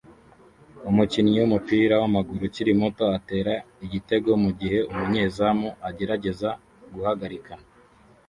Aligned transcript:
Umukinnyi 0.89 1.37
wumupira 1.41 1.93
wamaguru 2.01 2.41
ukiri 2.49 2.71
muto 2.81 3.03
atera 3.17 3.53
igitego 3.85 4.29
mugihe 4.43 4.79
umunyezamu 4.91 5.67
agerageza 5.87 6.49
guhagarika 6.93 7.53